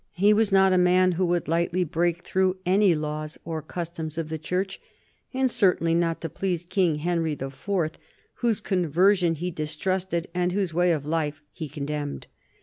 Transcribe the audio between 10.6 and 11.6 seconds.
way of life